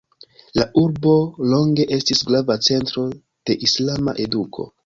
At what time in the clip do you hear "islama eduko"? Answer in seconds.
3.69-4.71